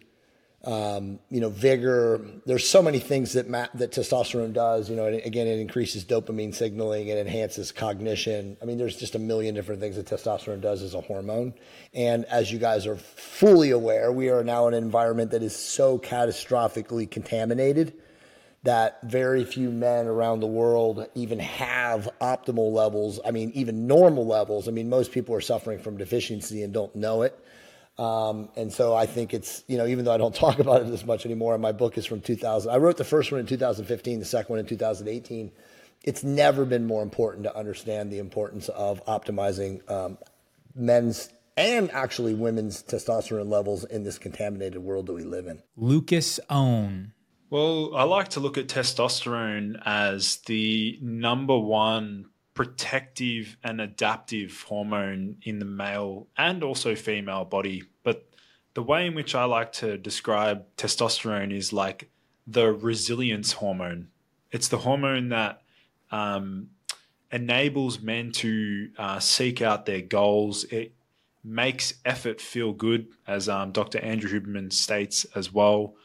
um, 0.64 1.20
you 1.30 1.42
know, 1.42 1.50
vigor. 1.50 2.22
There's 2.46 2.68
so 2.68 2.82
many 2.82 3.00
things 3.00 3.34
that 3.34 3.50
ma- 3.50 3.68
that 3.74 3.92
testosterone 3.92 4.54
does. 4.54 4.90
You 4.90 4.96
know, 4.96 5.06
again, 5.06 5.48
it 5.48 5.60
increases 5.60 6.06
dopamine 6.06 6.54
signaling, 6.54 7.08
it 7.08 7.18
enhances 7.18 7.72
cognition. 7.72 8.58
I 8.62 8.66
mean, 8.66 8.78
there's 8.78 8.96
just 8.96 9.16
a 9.16 9.20
million 9.20 9.54
different 9.54 9.82
things 9.82 9.98
that 9.98 10.06
testosterone 10.06 10.62
does 10.62 10.82
as 10.82 10.94
a 10.94 11.02
hormone. 11.02 11.54
And 11.94 12.26
as 12.26 12.52
you 12.52 12.60
guys 12.60 12.88
are 12.88 12.98
fully 12.98 13.72
aware, 13.72 14.12
we 14.12 14.30
are 14.30 14.44
now 14.44 14.68
in 14.68 14.74
an 14.74 14.84
environment 14.84 15.32
that 15.32 15.44
is 15.44 15.56
so 15.56 15.98
catastrophically 16.00 17.10
contaminated 17.10 17.94
that 18.64 19.00
very 19.04 19.46
few 19.46 19.72
men 19.72 20.06
around 20.08 20.42
the 20.42 20.48
world 20.48 21.08
even 21.16 21.40
have 21.40 22.10
optimal 22.20 22.74
levels. 22.74 23.20
I 23.26 23.32
mean, 23.32 23.52
even 23.56 23.88
normal 23.88 24.26
levels. 24.26 24.68
I 24.68 24.72
mean, 24.72 24.90
most 24.90 25.12
people 25.12 25.34
are 25.36 25.42
suffering 25.42 25.80
from 25.80 25.98
deficiency 25.98 26.64
and 26.64 26.74
don't 26.74 26.94
know 26.96 27.22
it. 27.22 27.40
Um, 27.98 28.50
and 28.56 28.72
so 28.72 28.96
I 28.96 29.06
think 29.06 29.34
it's, 29.34 29.64
you 29.68 29.78
know, 29.78 29.86
even 29.86 30.06
though 30.06 30.14
I 30.14 30.18
don't 30.18 30.36
talk 30.46 30.60
about 30.60 30.82
it 30.82 30.90
as 30.90 31.06
much 31.06 31.26
anymore, 31.26 31.54
and 31.54 31.62
my 31.62 31.72
book 31.72 31.98
is 31.98 32.06
from 32.06 32.22
2000. 32.22 32.72
I 32.72 32.78
wrote 32.78 32.98
the 32.98 33.04
first 33.04 33.32
one 33.32 33.40
in 33.40 33.46
2015, 33.46 34.20
the 34.20 34.26
second 34.26 34.50
one 34.50 34.60
in 34.60 34.66
2018. 34.66 35.52
It's 36.04 36.24
never 36.24 36.64
been 36.64 36.86
more 36.88 37.04
important 37.04 37.44
to 37.44 37.56
understand 37.56 38.12
the 38.12 38.20
importance 38.20 38.70
of 38.70 39.06
optimizing 39.06 39.90
um, 39.92 40.18
men's 40.74 41.30
and 41.58 41.92
actually 41.92 42.34
women's 42.34 42.82
testosterone 42.84 43.50
levels 43.50 43.84
in 43.84 44.04
this 44.04 44.18
contaminated 44.18 44.82
world 44.82 45.08
that 45.08 45.14
we 45.14 45.24
live 45.24 45.46
in. 45.48 45.62
Lucas 45.76 46.40
Aoun. 46.50 47.12
Well, 47.52 47.96
I 47.96 48.04
like 48.04 48.30
to 48.30 48.40
look 48.40 48.60
at 48.60 48.68
testosterone 48.68 49.82
as 49.84 50.38
the 50.46 51.00
number 51.02 51.58
one 51.58 52.28
protective 52.54 53.58
and 53.64 53.82
adaptive 53.82 54.62
hormone 54.68 55.38
in 55.42 55.58
the 55.58 55.66
male 55.66 56.28
and 56.38 56.64
also 56.64 56.94
female 56.94 57.46
body. 57.46 57.84
But 58.04 58.30
the 58.76 58.84
way 58.84 59.08
in 59.08 59.16
which 59.16 59.34
I 59.34 59.46
like 59.46 59.72
to 59.74 59.98
describe 59.98 60.64
testosterone 60.78 61.52
is 61.52 61.74
like 61.74 62.12
the 62.46 62.72
resilience 62.72 63.54
hormone. 63.54 64.10
It's 64.52 64.68
the 64.68 64.78
hormone 64.78 65.30
that 65.30 65.64
um, 66.12 66.70
enables 67.32 68.00
men 68.00 68.32
to 68.34 68.90
uh, 68.96 69.20
seek 69.20 69.64
out 69.64 69.88
their 69.88 70.02
goals. 70.02 70.66
It 70.66 70.94
makes 71.44 71.96
effort 72.06 72.42
feel 72.42 72.74
good, 72.74 73.08
as 73.26 73.50
um, 73.50 73.72
Dr. 73.72 73.98
Andrew 74.00 74.40
Huberman 74.40 74.72
states 74.72 75.26
as 75.34 75.52
well. 75.52 75.96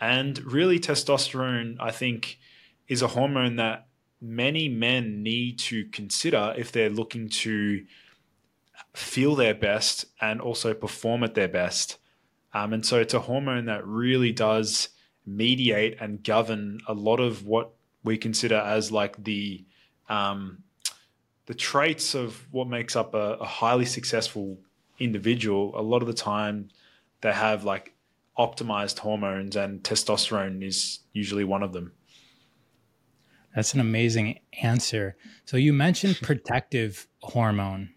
And 0.00 0.38
really, 0.50 0.78
testosterone, 0.78 1.76
I 1.78 1.90
think, 1.90 2.38
is 2.88 3.02
a 3.02 3.08
hormone 3.08 3.56
that 3.56 3.86
many 4.20 4.68
men 4.68 5.22
need 5.22 5.58
to 5.58 5.84
consider 5.86 6.54
if 6.56 6.72
they're 6.72 6.90
looking 6.90 7.28
to 7.28 7.84
feel 8.94 9.34
their 9.34 9.54
best 9.54 10.06
and 10.20 10.40
also 10.40 10.74
perform 10.74 11.22
at 11.22 11.34
their 11.34 11.48
best. 11.48 11.98
Um, 12.52 12.72
and 12.72 12.84
so 12.84 12.98
it's 12.98 13.14
a 13.14 13.20
hormone 13.20 13.66
that 13.66 13.86
really 13.86 14.32
does 14.32 14.88
mediate 15.26 16.00
and 16.00 16.24
govern 16.24 16.80
a 16.88 16.94
lot 16.94 17.20
of 17.20 17.46
what 17.46 17.70
we 18.02 18.18
consider 18.18 18.56
as 18.56 18.90
like 18.90 19.22
the 19.22 19.64
um, 20.08 20.64
the 21.46 21.54
traits 21.54 22.14
of 22.14 22.46
what 22.50 22.68
makes 22.68 22.96
up 22.96 23.14
a, 23.14 23.34
a 23.34 23.44
highly 23.44 23.84
successful 23.84 24.58
individual. 24.98 25.72
A 25.78 25.82
lot 25.82 26.02
of 26.02 26.08
the 26.08 26.14
time, 26.14 26.68
they 27.20 27.32
have 27.32 27.64
like 27.64 27.94
optimized 28.40 28.98
hormones, 28.98 29.54
and 29.54 29.82
testosterone 29.82 30.66
is 30.66 31.00
usually 31.12 31.44
one 31.44 31.62
of 31.62 31.72
them. 31.74 31.92
That's 33.54 33.74
an 33.74 33.80
amazing 33.80 34.40
answer. 34.62 35.16
So 35.44 35.56
you 35.56 35.72
mentioned 35.74 36.18
protective 36.22 37.06
hormone 37.22 37.90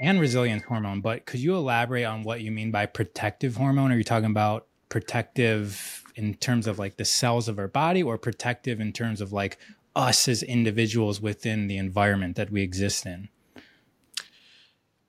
and 0.00 0.18
resilience 0.18 0.62
hormone, 0.62 1.00
but 1.02 1.26
could 1.26 1.40
you 1.40 1.54
elaborate 1.56 2.04
on 2.04 2.22
what 2.22 2.40
you 2.40 2.50
mean 2.50 2.70
by 2.70 2.86
protective 2.86 3.56
hormone? 3.56 3.92
Are 3.92 3.96
you 3.96 4.04
talking 4.04 4.30
about 4.30 4.66
protective 4.88 6.02
in 6.14 6.34
terms 6.34 6.66
of 6.66 6.78
like 6.78 6.96
the 6.96 7.04
cells 7.04 7.48
of 7.48 7.58
our 7.58 7.68
body 7.68 8.02
or 8.02 8.16
protective 8.16 8.80
in 8.80 8.92
terms 8.92 9.20
of 9.20 9.32
like 9.32 9.58
us 9.94 10.28
as 10.28 10.42
individuals 10.42 11.20
within 11.20 11.66
the 11.66 11.76
environment 11.76 12.36
that 12.36 12.50
we 12.50 12.62
exist 12.62 13.04
in? 13.04 13.28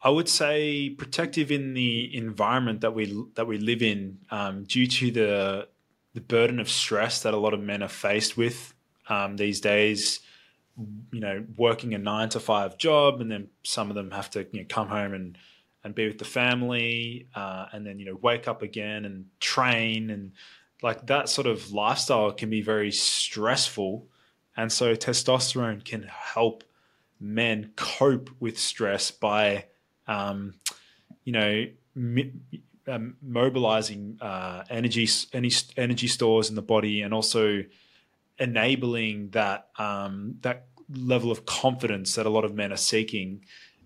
I 0.08 0.10
would 0.10 0.30
say 0.30 0.90
protective 0.90 1.52
in 1.52 1.74
the 1.74 2.16
environment 2.16 2.80
that 2.80 2.96
we 2.96 3.26
that 3.36 3.46
we 3.46 3.58
live 3.58 3.82
in, 3.82 4.20
um, 4.32 4.64
due 4.64 4.88
to 4.88 5.12
the 5.12 5.68
the 6.14 6.22
burden 6.22 6.62
of 6.62 6.70
stress 6.70 7.24
that 7.24 7.34
a 7.34 7.38
lot 7.38 7.54
of 7.54 7.60
men 7.60 7.84
are 7.84 7.90
faced 7.90 8.38
with 8.38 8.74
um, 9.10 9.36
these 9.36 9.60
days. 9.60 10.22
You 11.12 11.20
know, 11.20 11.46
working 11.58 11.94
a 11.94 11.98
nine 11.98 12.30
to 12.30 12.40
five 12.40 12.78
job, 12.78 13.20
and 13.20 13.30
then 13.30 13.50
some 13.64 13.90
of 13.90 13.98
them 13.98 14.12
have 14.12 14.30
to 14.30 14.48
you 14.54 14.62
know, 14.62 14.66
come 14.70 14.88
home 14.88 15.14
and 15.14 15.38
and 15.84 15.94
be 15.94 16.08
with 16.08 16.20
the 16.20 16.32
family, 16.40 17.28
uh, 17.36 17.66
and 17.74 17.86
then 17.86 18.00
you 18.00 18.06
know 18.06 18.18
wake 18.22 18.48
up 18.48 18.62
again 18.62 19.04
and 19.04 19.26
train, 19.42 20.10
and 20.10 20.32
like 20.82 21.06
that 21.08 21.28
sort 21.28 21.48
of 21.48 21.74
lifestyle 21.74 22.32
can 22.32 22.50
be 22.50 22.62
very 22.62 22.94
stressful, 22.94 24.08
and 24.56 24.72
so 24.72 24.96
testosterone 24.96 25.84
can 25.84 26.04
help 26.04 26.64
men 27.20 27.72
cope 27.76 28.30
with 28.40 28.58
stress 28.58 29.12
by, 29.12 29.66
um, 30.08 30.54
you 31.24 31.34
know, 31.34 31.66
mi- 31.96 32.34
um, 32.88 33.18
mobilizing 33.22 34.18
uh, 34.22 34.64
energy, 34.70 35.08
any 35.34 35.52
energy 35.76 36.08
stores 36.08 36.50
in 36.50 36.56
the 36.56 36.62
body, 36.62 37.02
and 37.02 37.14
also 37.14 37.64
enabling 38.40 39.30
that 39.32 39.70
um, 39.78 40.36
that 40.42 40.68
level 40.94 41.32
of 41.32 41.46
confidence 41.46 42.16
that 42.16 42.26
a 42.26 42.30
lot 42.30 42.46
of 42.46 42.56
men 42.56 42.72
are 42.72 42.78
seeking. 42.78 43.44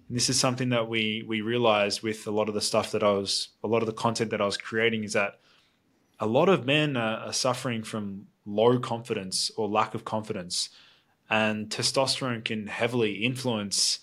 And 0.08 0.16
this 0.16 0.30
is 0.30 0.40
something 0.40 0.70
that 0.70 0.88
we 0.88 1.24
we 1.28 1.42
realized 1.42 2.04
with 2.04 2.28
a 2.28 2.32
lot 2.32 2.48
of 2.48 2.54
the 2.54 2.62
stuff 2.62 2.92
that 2.92 3.04
I 3.04 3.12
was, 3.12 3.50
a 3.64 3.68
lot 3.68 3.82
of 3.82 3.88
the 3.88 3.94
content 3.94 4.32
that 4.32 4.42
I 4.42 4.46
was 4.46 4.58
creating, 4.58 5.04
is 5.04 5.14
that 5.14 5.40
a 6.20 6.28
lot 6.28 6.50
of 6.50 6.66
men 6.66 6.96
are, 6.96 7.28
are 7.28 7.34
suffering 7.34 7.84
from 7.84 8.28
low 8.46 8.80
confidence 8.80 9.52
or 9.58 9.68
lack 9.68 9.96
of 9.96 10.06
confidence, 10.06 10.70
and 11.30 11.70
testosterone 11.70 12.44
can 12.44 12.68
heavily 12.68 13.14
influence 13.24 14.00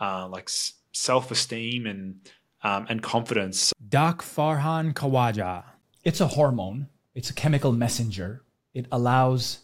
uh, 0.00 0.26
like 0.28 0.48
self 0.92 1.30
esteem 1.30 1.86
and 1.86 2.20
um, 2.62 2.86
and 2.88 3.02
confidence. 3.02 3.72
Doc 3.88 4.22
Farhan 4.22 4.92
Khawaja. 4.92 5.64
It's 6.04 6.20
a 6.20 6.28
hormone. 6.28 6.88
It's 7.14 7.30
a 7.30 7.34
chemical 7.34 7.72
messenger. 7.72 8.42
It 8.74 8.86
allows 8.92 9.60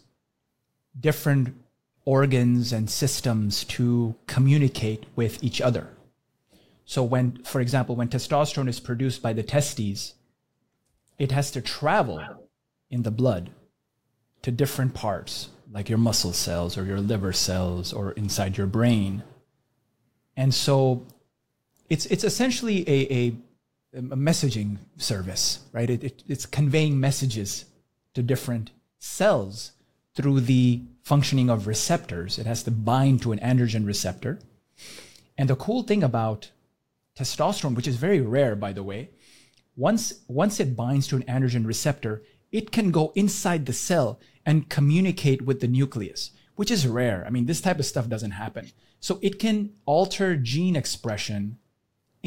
different 0.99 1.55
organs 2.05 2.73
and 2.73 2.89
systems 2.89 3.63
to 3.65 4.15
communicate 4.27 5.05
with 5.15 5.43
each 5.43 5.61
other. 5.61 5.89
So 6.85 7.03
when, 7.03 7.43
for 7.43 7.59
example, 7.59 7.95
when 7.95 8.07
testosterone 8.07 8.69
is 8.69 8.79
produced 8.79 9.21
by 9.21 9.33
the 9.33 9.43
testes, 9.43 10.13
it 11.19 11.31
has 11.31 11.51
to 11.51 11.61
travel 11.61 12.23
in 12.89 13.03
the 13.03 13.11
blood 13.11 13.49
to 14.41 14.51
different 14.51 14.93
parts, 14.93 15.49
like 15.71 15.89
your 15.89 15.97
muscle 15.97 16.31
cells 16.31 16.77
or 16.77 16.85
your 16.85 17.01
liver 17.01 17.33
cells 17.33 17.91
or 17.91 18.11
inside 18.13 18.57
your 18.57 18.67
brain. 18.67 19.23
And 20.37 20.53
so 20.53 21.05
it's, 21.89 22.05
it's 22.07 22.23
essentially 22.23 22.87
a, 22.87 23.13
a, 23.13 23.27
a 23.97 24.15
messaging 24.15 24.77
service, 24.97 25.59
right? 25.71 25.89
It, 25.89 26.03
it, 26.03 26.23
it's 26.27 26.45
conveying 26.45 26.99
messages 26.99 27.65
to 28.13 28.21
different 28.21 28.71
cells 28.99 29.71
through 30.15 30.41
the 30.41 30.81
functioning 31.03 31.49
of 31.49 31.67
receptors. 31.67 32.37
It 32.37 32.45
has 32.45 32.63
to 32.63 32.71
bind 32.71 33.21
to 33.21 33.31
an 33.31 33.39
androgen 33.39 33.85
receptor. 33.85 34.39
And 35.37 35.49
the 35.49 35.55
cool 35.55 35.83
thing 35.83 36.03
about 36.03 36.51
testosterone, 37.17 37.75
which 37.75 37.87
is 37.87 37.95
very 37.95 38.19
rare, 38.19 38.55
by 38.55 38.73
the 38.73 38.83
way, 38.83 39.11
once, 39.75 40.21
once 40.27 40.59
it 40.59 40.75
binds 40.75 41.07
to 41.07 41.15
an 41.15 41.23
androgen 41.23 41.65
receptor, 41.65 42.23
it 42.51 42.71
can 42.71 42.91
go 42.91 43.11
inside 43.15 43.65
the 43.65 43.73
cell 43.73 44.19
and 44.45 44.69
communicate 44.69 45.43
with 45.43 45.59
the 45.59 45.67
nucleus, 45.67 46.31
which 46.55 46.71
is 46.71 46.87
rare. 46.87 47.23
I 47.25 47.29
mean, 47.29 47.45
this 47.45 47.61
type 47.61 47.79
of 47.79 47.85
stuff 47.85 48.09
doesn't 48.09 48.31
happen. 48.31 48.71
So 48.99 49.19
it 49.21 49.37
can 49.37 49.73
alter 49.85 50.35
gene 50.35 50.75
expression 50.75 51.59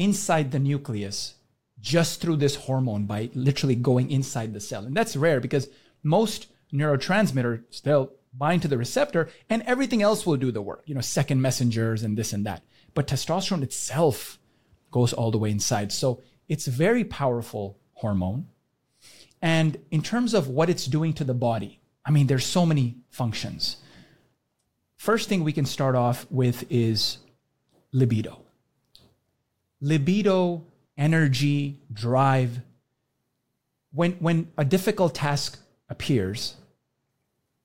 inside 0.01 0.51
the 0.51 0.59
nucleus 0.59 1.35
just 1.79 2.21
through 2.21 2.37
this 2.37 2.55
hormone 2.55 3.05
by 3.05 3.29
literally 3.33 3.75
going 3.75 4.11
inside 4.11 4.53
the 4.53 4.59
cell. 4.59 4.85
And 4.85 4.95
that's 4.95 5.15
rare 5.15 5.39
because 5.39 5.67
most 6.03 6.47
neurotransmitters, 6.73 7.81
they'll 7.81 8.11
bind 8.33 8.61
to 8.61 8.67
the 8.67 8.77
receptor 8.77 9.29
and 9.49 9.61
everything 9.63 10.01
else 10.01 10.25
will 10.25 10.37
do 10.37 10.51
the 10.51 10.61
work, 10.61 10.83
you 10.85 10.95
know, 10.95 11.01
second 11.01 11.41
messengers 11.41 12.03
and 12.03 12.17
this 12.17 12.33
and 12.33 12.45
that. 12.45 12.63
But 12.93 13.07
testosterone 13.07 13.63
itself 13.63 14.39
goes 14.91 15.13
all 15.13 15.31
the 15.31 15.37
way 15.37 15.51
inside. 15.51 15.91
So 15.91 16.21
it's 16.47 16.67
a 16.67 16.71
very 16.71 17.03
powerful 17.03 17.79
hormone. 17.93 18.47
And 19.41 19.77
in 19.89 20.01
terms 20.01 20.33
of 20.33 20.47
what 20.47 20.69
it's 20.69 20.85
doing 20.85 21.13
to 21.13 21.23
the 21.23 21.33
body, 21.33 21.79
I 22.05 22.11
mean, 22.11 22.27
there's 22.27 22.45
so 22.45 22.65
many 22.65 22.97
functions. 23.09 23.77
First 24.97 25.29
thing 25.29 25.43
we 25.43 25.53
can 25.53 25.65
start 25.65 25.95
off 25.95 26.27
with 26.29 26.65
is 26.69 27.17
libido. 27.91 28.41
Libido, 29.81 30.63
energy, 30.97 31.79
drive. 31.91 32.61
When, 33.91 34.13
when 34.13 34.51
a 34.57 34.63
difficult 34.63 35.15
task 35.15 35.59
appears, 35.89 36.55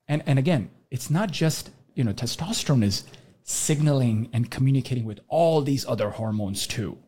and 0.08 0.22
and 0.26 0.38
again, 0.38 0.70
it's 0.90 1.10
not 1.10 1.30
just 1.30 1.70
you 1.94 2.04
know 2.04 2.12
testosterone 2.12 2.82
is 2.82 3.04
signaling 3.42 4.28
and 4.32 4.50
communicating 4.50 5.04
with 5.04 5.20
all 5.28 5.62
these 5.62 5.86
other 5.86 6.10
hormones 6.10 6.66
too 6.66 6.98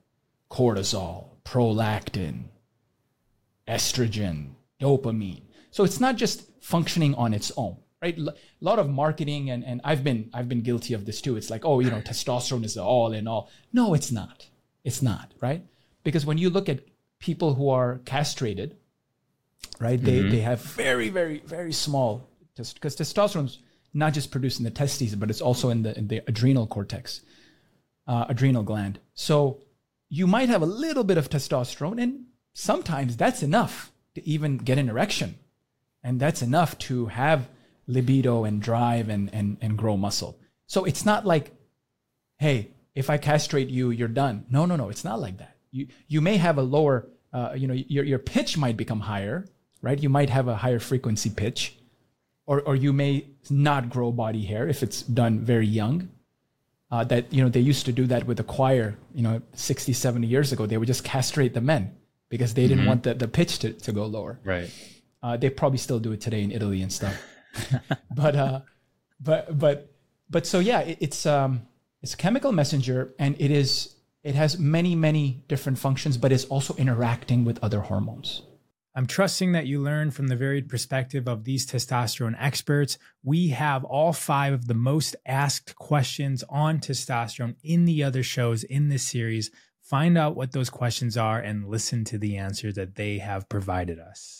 cortisol, 0.50 1.26
prolactin, 1.44 2.44
estrogen, 3.66 4.50
dopamine. 4.80 5.42
So 5.70 5.84
it's 5.84 6.00
not 6.00 6.16
just 6.16 6.44
functioning 6.62 7.14
on 7.16 7.34
its 7.34 7.52
own, 7.56 7.76
right? 8.00 8.16
A 8.18 8.34
lot 8.60 8.78
of 8.78 8.88
marketing 8.88 9.50
and, 9.50 9.64
and 9.64 9.80
I've 9.84 10.02
been 10.02 10.30
I've 10.32 10.48
been 10.48 10.62
guilty 10.62 10.94
of 10.94 11.04
this 11.04 11.20
too. 11.20 11.36
It's 11.36 11.50
like, 11.50 11.64
oh, 11.64 11.80
you 11.80 11.90
know, 11.90 12.00
testosterone 12.00 12.64
is 12.64 12.76
all 12.76 13.12
in 13.12 13.28
all. 13.28 13.50
No, 13.72 13.94
it's 13.94 14.10
not. 14.10 14.46
It's 14.88 15.02
not, 15.02 15.34
right? 15.42 15.62
Because 16.02 16.24
when 16.24 16.38
you 16.38 16.48
look 16.48 16.70
at 16.70 16.80
people 17.18 17.52
who 17.52 17.68
are 17.68 18.00
castrated, 18.06 18.74
right, 19.78 20.02
they, 20.02 20.20
mm-hmm. 20.20 20.30
they 20.30 20.40
have 20.40 20.62
very, 20.62 21.10
very, 21.10 21.40
very 21.44 21.74
small 21.74 22.26
test 22.56 22.72
because 22.72 22.96
testosterone's 22.96 23.58
not 23.92 24.14
just 24.14 24.30
produced 24.30 24.60
in 24.60 24.64
the 24.64 24.70
testes, 24.70 25.14
but 25.14 25.28
it's 25.28 25.42
also 25.42 25.68
in 25.68 25.82
the 25.82 25.92
in 25.98 26.08
the 26.08 26.22
adrenal 26.26 26.66
cortex, 26.66 27.20
uh, 28.06 28.24
adrenal 28.30 28.62
gland. 28.62 28.98
So 29.12 29.60
you 30.08 30.26
might 30.26 30.48
have 30.48 30.62
a 30.62 30.72
little 30.84 31.04
bit 31.04 31.18
of 31.18 31.28
testosterone, 31.28 32.02
and 32.02 32.24
sometimes 32.54 33.18
that's 33.18 33.42
enough 33.42 33.92
to 34.14 34.26
even 34.26 34.56
get 34.56 34.78
an 34.78 34.88
erection, 34.88 35.38
and 36.02 36.18
that's 36.18 36.40
enough 36.40 36.78
to 36.88 37.06
have 37.06 37.50
libido 37.86 38.44
and 38.44 38.62
drive 38.62 39.10
and 39.10 39.28
and 39.34 39.58
and 39.60 39.76
grow 39.76 39.98
muscle. 39.98 40.38
So 40.66 40.86
it's 40.86 41.04
not 41.04 41.26
like, 41.26 41.52
hey, 42.38 42.70
if 42.98 43.10
I 43.10 43.16
castrate 43.16 43.68
you, 43.68 43.90
you're 43.90 44.08
done. 44.08 44.44
No, 44.50 44.66
no, 44.66 44.74
no. 44.74 44.88
It's 44.88 45.04
not 45.04 45.20
like 45.20 45.38
that. 45.38 45.56
You 45.70 45.86
you 46.08 46.20
may 46.20 46.36
have 46.36 46.58
a 46.58 46.62
lower, 46.62 47.08
uh, 47.32 47.52
you 47.56 47.68
know, 47.68 47.74
your 47.74 48.04
your 48.04 48.18
pitch 48.18 48.58
might 48.58 48.76
become 48.76 49.00
higher, 49.00 49.46
right? 49.82 50.02
You 50.02 50.08
might 50.08 50.30
have 50.30 50.48
a 50.48 50.56
higher 50.56 50.80
frequency 50.80 51.30
pitch 51.30 51.78
or, 52.48 52.62
or 52.62 52.74
you 52.74 52.92
may 52.92 53.26
not 53.50 53.90
grow 53.90 54.10
body 54.10 54.44
hair 54.44 54.66
if 54.66 54.82
it's 54.82 55.02
done 55.02 55.38
very 55.40 55.66
young. 55.66 56.08
Uh, 56.90 57.04
that 57.04 57.30
you 57.32 57.42
know 57.42 57.50
they 57.50 57.60
used 57.60 57.84
to 57.84 57.92
do 57.92 58.06
that 58.06 58.26
with 58.26 58.38
the 58.38 58.42
choir 58.42 58.96
you 59.12 59.22
know 59.22 59.42
60 59.52 59.92
70 59.92 60.26
years 60.26 60.52
ago 60.52 60.64
they 60.64 60.78
would 60.78 60.86
just 60.86 61.04
castrate 61.04 61.52
the 61.52 61.60
men 61.60 61.94
because 62.30 62.54
they 62.54 62.62
didn't 62.62 62.78
mm-hmm. 62.78 62.88
want 62.88 63.02
the, 63.02 63.12
the 63.12 63.28
pitch 63.28 63.58
to, 63.58 63.74
to 63.74 63.92
go 63.92 64.06
lower 64.06 64.40
right 64.42 64.70
uh, 65.22 65.36
they 65.36 65.50
probably 65.50 65.76
still 65.76 65.98
do 65.98 66.12
it 66.12 66.20
today 66.22 66.42
in 66.42 66.50
italy 66.50 66.80
and 66.80 66.90
stuff 66.90 67.14
but 68.16 68.34
uh 68.34 68.60
but 69.20 69.58
but 69.58 69.92
but 70.30 70.46
so 70.46 70.60
yeah 70.60 70.80
it, 70.80 70.96
it's 71.02 71.26
um 71.26 71.60
it's 72.02 72.14
a 72.14 72.16
chemical 72.16 72.52
messenger 72.52 73.14
and 73.18 73.36
it 73.38 73.50
is 73.50 73.94
it 74.22 74.34
has 74.34 74.58
many 74.58 74.94
many 74.94 75.44
different 75.48 75.78
functions 75.78 76.16
but 76.16 76.32
it's 76.32 76.44
also 76.46 76.74
interacting 76.76 77.44
with 77.44 77.62
other 77.62 77.80
hormones 77.80 78.42
I'm 78.98 79.06
trusting 79.06 79.52
that 79.52 79.68
you 79.68 79.80
learned 79.80 80.14
from 80.14 80.26
the 80.26 80.34
varied 80.34 80.68
perspective 80.68 81.28
of 81.28 81.44
these 81.44 81.64
testosterone 81.64 82.34
experts. 82.36 82.98
We 83.22 83.50
have 83.50 83.84
all 83.84 84.12
five 84.12 84.52
of 84.52 84.66
the 84.66 84.74
most 84.74 85.14
asked 85.24 85.76
questions 85.76 86.42
on 86.48 86.80
testosterone 86.80 87.54
in 87.62 87.84
the 87.84 88.02
other 88.02 88.24
shows 88.24 88.64
in 88.64 88.88
this 88.88 89.04
series. 89.04 89.52
Find 89.84 90.18
out 90.18 90.34
what 90.34 90.50
those 90.50 90.68
questions 90.68 91.16
are 91.16 91.38
and 91.38 91.68
listen 91.68 92.02
to 92.06 92.18
the 92.18 92.38
answers 92.38 92.74
that 92.74 92.96
they 92.96 93.18
have 93.18 93.48
provided 93.48 94.00
us. 94.00 94.37